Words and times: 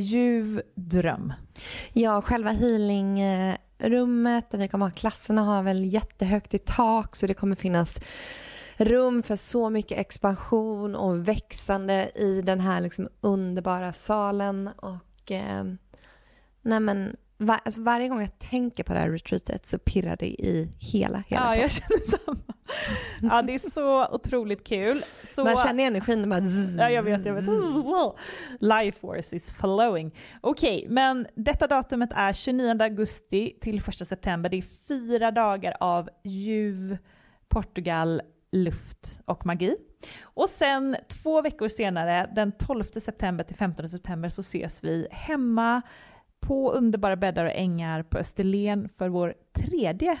ljuv 0.00 0.62
dröm. 0.74 1.32
Ja, 1.92 2.22
själva 2.22 2.50
healingrummet 2.50 4.50
där 4.50 4.58
vi 4.58 4.68
kommer 4.68 4.86
ha 4.86 4.90
klasserna 4.90 5.42
har 5.42 5.62
väl 5.62 5.84
jättehögt 5.84 6.54
i 6.54 6.58
tak 6.58 7.16
så 7.16 7.26
det 7.26 7.34
kommer 7.34 7.56
finnas 7.56 8.00
rum 8.76 9.22
för 9.22 9.36
så 9.36 9.70
mycket 9.70 9.98
expansion 9.98 10.94
och 10.94 11.28
växande 11.28 12.10
i 12.14 12.42
den 12.42 12.60
här 12.60 12.80
liksom 12.80 13.08
underbara 13.20 13.92
salen 13.92 14.68
och 14.68 15.32
eh, 15.32 15.64
Nej 16.62 16.80
men 16.80 17.16
var, 17.38 17.60
alltså 17.64 17.80
varje 17.80 18.08
gång 18.08 18.20
jag 18.20 18.38
tänker 18.38 18.84
på 18.84 18.92
det 18.92 18.98
här 18.98 19.10
retreatet 19.10 19.66
så 19.66 19.78
pirrar 19.78 20.16
det 20.16 20.26
i 20.26 20.70
hela, 20.78 21.24
hela 21.28 21.44
Ja, 21.44 21.56
jag 21.56 21.70
känner 21.70 22.00
samma. 22.00 22.54
Ja, 23.22 23.42
det 23.42 23.54
är 23.54 23.58
så 23.58 24.06
otroligt 24.08 24.66
kul. 24.66 25.04
Så... 25.24 25.44
Man 25.44 25.56
känner 25.56 25.86
energin 25.86 26.30
bara 26.30 26.40
zzz, 26.40 26.78
Ja, 26.78 26.90
jag 26.90 27.02
vet, 27.02 27.26
jag 27.26 27.34
vet. 27.34 27.44
Life 28.60 29.00
force 29.00 29.36
is 29.36 29.52
flowing. 29.52 30.14
Okej, 30.40 30.76
okay, 30.76 30.88
men 30.88 31.26
detta 31.34 31.66
datumet 31.66 32.10
är 32.12 32.32
29 32.32 32.82
augusti 32.82 33.58
till 33.60 33.76
1 33.76 34.06
september. 34.06 34.50
Det 34.50 34.56
är 34.56 34.88
fyra 34.88 35.30
dagar 35.30 35.76
av 35.80 36.08
ljuv 36.24 36.98
Portugal, 37.48 38.22
luft 38.52 39.20
och 39.24 39.46
magi. 39.46 39.76
Och 40.22 40.48
sen 40.48 40.96
två 41.08 41.42
veckor 41.42 41.68
senare, 41.68 42.30
den 42.34 42.52
12 42.52 42.84
september 42.84 43.44
till 43.44 43.56
15 43.56 43.88
september, 43.88 44.28
så 44.28 44.40
ses 44.40 44.84
vi 44.84 45.08
hemma 45.10 45.82
på 46.40 46.72
underbara 46.72 47.16
bäddar 47.16 47.44
och 47.44 47.52
ängar 47.54 48.02
på 48.02 48.18
Österlen 48.18 48.88
för 48.88 49.08
vår 49.08 49.34
tredje 49.52 50.18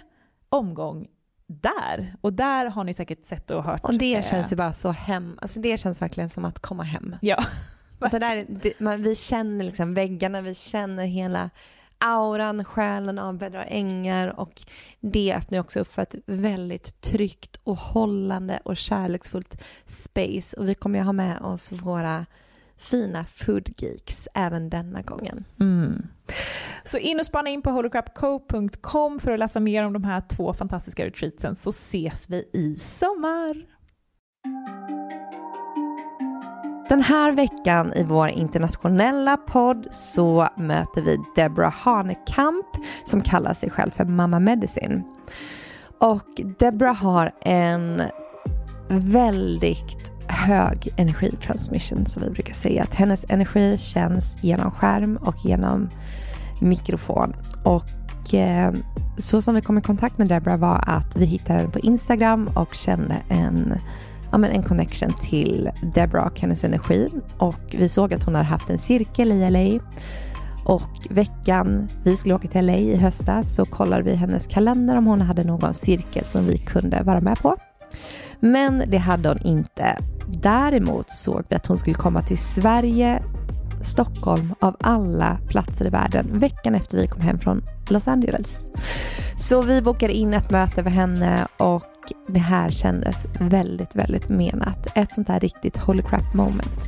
omgång 0.48 1.06
där. 1.46 2.16
Och 2.20 2.32
där 2.32 2.66
har 2.66 2.84
ni 2.84 2.94
säkert 2.94 3.24
sett 3.24 3.50
och 3.50 3.64
hört. 3.64 3.84
Och 3.84 3.94
det 3.94 4.24
känns 4.24 4.52
ju 4.52 4.56
bara 4.56 4.72
så 4.72 4.90
hem, 4.90 5.38
alltså 5.42 5.60
det 5.60 5.80
känns 5.80 6.02
verkligen 6.02 6.28
som 6.28 6.44
att 6.44 6.58
komma 6.58 6.82
hem. 6.82 7.16
Ja. 7.20 7.44
Alltså 7.98 8.18
där, 8.18 8.46
det, 8.48 8.80
man, 8.80 9.02
vi 9.02 9.16
känner 9.16 9.64
liksom 9.64 9.94
väggarna, 9.94 10.40
vi 10.40 10.54
känner 10.54 11.04
hela 11.04 11.50
auran, 11.98 12.64
själen 12.64 13.18
av 13.18 13.38
bäddar 13.38 13.58
och 13.58 13.70
ängar 13.72 14.40
och 14.40 14.62
det 15.00 15.34
öppnar 15.36 15.58
också 15.58 15.80
upp 15.80 15.92
för 15.92 16.02
ett 16.02 16.14
väldigt 16.26 17.00
tryggt 17.00 17.58
och 17.64 17.76
hållande 17.76 18.60
och 18.64 18.76
kärleksfullt 18.76 19.62
space 19.86 20.56
och 20.56 20.68
vi 20.68 20.74
kommer 20.74 20.98
ju 20.98 21.04
ha 21.04 21.12
med 21.12 21.40
oss 21.40 21.72
våra 21.72 22.26
fina 22.78 23.24
foodgeeks 23.24 24.28
även 24.34 24.70
denna 24.70 25.02
gången. 25.02 25.44
Mm. 25.60 26.06
Så 26.84 26.98
in 26.98 27.20
och 27.20 27.26
spana 27.26 27.50
in 27.50 27.62
på 27.62 27.70
holocrapco.com 27.70 29.18
för 29.18 29.30
att 29.30 29.38
läsa 29.38 29.60
mer 29.60 29.84
om 29.84 29.92
de 29.92 30.04
här 30.04 30.22
två 30.28 30.54
fantastiska 30.54 31.06
retreatsen 31.06 31.54
så 31.54 31.70
ses 31.70 32.30
vi 32.30 32.50
i 32.52 32.76
sommar. 32.78 33.76
Den 36.88 37.02
här 37.02 37.32
veckan 37.32 37.92
i 37.92 38.02
vår 38.02 38.28
internationella 38.28 39.36
podd 39.36 39.86
så 39.90 40.48
möter 40.56 41.02
vi 41.02 41.18
Deborah 41.36 41.74
Hanekamp 41.74 42.66
som 43.04 43.20
kallar 43.20 43.54
sig 43.54 43.70
själv 43.70 43.90
för 43.90 44.04
Mamma 44.04 44.40
Medicine. 44.40 45.02
Och 45.98 46.40
Deborah 46.58 46.96
har 46.96 47.32
en 47.40 48.02
väldigt 48.88 50.12
hög 50.28 50.88
energitransmission 50.96 52.06
som 52.06 52.22
vi 52.22 52.30
brukar 52.30 52.54
säga. 52.54 52.82
Att 52.82 52.94
hennes 52.94 53.26
energi 53.28 53.78
känns 53.78 54.38
genom 54.40 54.70
skärm 54.70 55.16
och 55.16 55.44
genom 55.44 55.88
mikrofon. 56.60 57.36
Och 57.64 58.34
eh, 58.34 58.72
så 59.18 59.42
som 59.42 59.54
vi 59.54 59.60
kom 59.60 59.78
i 59.78 59.80
kontakt 59.80 60.18
med 60.18 60.28
Debra 60.28 60.56
var 60.56 60.84
att 60.86 61.16
vi 61.16 61.24
hittade 61.24 61.58
henne 61.58 61.70
på 61.70 61.78
Instagram 61.78 62.48
och 62.48 62.74
kände 62.74 63.22
en, 63.28 63.74
ja, 64.32 64.38
men 64.38 64.50
en 64.50 64.62
connection 64.62 65.12
till 65.22 65.70
Debra 65.94 66.24
och 66.24 66.40
hennes 66.40 66.64
energi. 66.64 67.08
Och 67.38 67.60
vi 67.78 67.88
såg 67.88 68.14
att 68.14 68.24
hon 68.24 68.34
hade 68.34 68.46
haft 68.46 68.70
en 68.70 68.78
cirkel 68.78 69.32
i 69.32 69.50
LA. 69.50 69.84
Och 70.64 71.06
veckan 71.10 71.88
vi 72.04 72.16
skulle 72.16 72.34
åka 72.34 72.48
till 72.48 72.66
LA 72.66 72.76
i 72.76 72.96
höstas 72.96 73.54
så 73.54 73.64
kollade 73.64 74.02
vi 74.02 74.14
hennes 74.14 74.46
kalender 74.46 74.96
om 74.96 75.06
hon 75.06 75.20
hade 75.20 75.44
någon 75.44 75.74
cirkel 75.74 76.24
som 76.24 76.46
vi 76.46 76.58
kunde 76.58 77.02
vara 77.02 77.20
med 77.20 77.38
på. 77.38 77.56
Men 78.40 78.82
det 78.86 78.98
hade 78.98 79.28
hon 79.28 79.38
inte. 79.38 79.98
Däremot 80.28 81.10
såg 81.10 81.42
vi 81.48 81.56
att 81.56 81.66
hon 81.66 81.78
skulle 81.78 81.94
komma 81.94 82.22
till 82.22 82.38
Sverige, 82.38 83.22
Stockholm 83.82 84.54
av 84.60 84.76
alla 84.80 85.38
platser 85.48 85.86
i 85.86 85.90
världen 85.90 86.38
veckan 86.38 86.74
efter 86.74 86.96
vi 86.96 87.06
kom 87.06 87.20
hem 87.20 87.38
från 87.38 87.62
Los 87.88 88.08
Angeles. 88.08 88.70
Så 89.36 89.62
vi 89.62 89.82
bokade 89.82 90.12
in 90.12 90.34
ett 90.34 90.50
möte 90.50 90.82
med 90.82 90.92
henne 90.92 91.46
och 91.56 91.84
det 92.28 92.38
här 92.38 92.70
kändes 92.70 93.26
väldigt, 93.40 93.96
väldigt 93.96 94.28
menat. 94.28 94.86
Ett 94.94 95.12
sånt 95.12 95.28
här 95.28 95.40
riktigt 95.40 95.76
holy 95.76 96.02
crap 96.02 96.34
moment. 96.34 96.80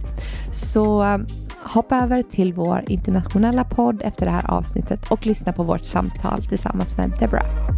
Så 0.52 1.04
eh, 1.04 1.18
hoppa 1.62 1.96
över 1.96 2.22
till 2.22 2.52
vår 2.52 2.84
internationella 2.88 3.64
podd 3.64 4.02
efter 4.04 4.26
det 4.26 4.32
här 4.32 4.50
avsnittet 4.50 5.10
och 5.10 5.26
lyssna 5.26 5.52
på 5.52 5.62
vårt 5.62 5.84
samtal 5.84 6.42
tillsammans 6.42 6.96
med 6.96 7.10
Deborah. 7.20 7.77